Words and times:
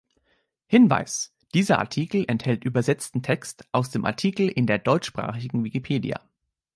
„Hinweis: 0.65 1.31
Dieser 1.53 1.77
Artikel 1.77 2.25
enthält 2.27 2.63
übersetzten 2.65 3.21
Text 3.21 3.65
aus 3.71 3.91
dem 3.91 4.03
Artikel 4.03 4.47
in 4.49 4.65
der 4.65 4.79
deutschsprachigen 4.79 5.63
Wikipedia.“ 5.63 6.19